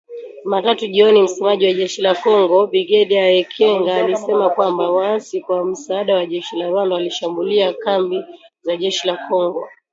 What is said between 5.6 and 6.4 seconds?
msaada wa